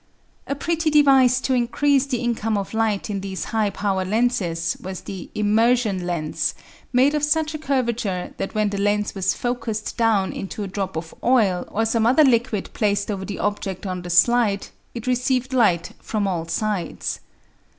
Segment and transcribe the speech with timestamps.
[0.47, 5.01] A pretty device to increase the income of light in these high power lenses was
[5.01, 6.55] the "immersion lens,"
[6.91, 10.67] made of such a curvature that when the lens was f ocussed down into a
[10.67, 15.05] drop of oil, or some other liquid, placed over the object on the slide, it
[15.05, 17.19] received light from all sides.